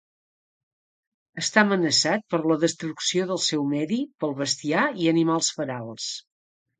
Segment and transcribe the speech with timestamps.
[1.41, 6.09] Està amenaçat per la destrucció del seu medi pel bestiar i animals ferals.